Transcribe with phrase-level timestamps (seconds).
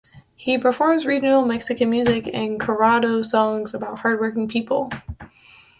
[0.35, 4.89] He performs regional Mexican music and corrido songs about hardworking people.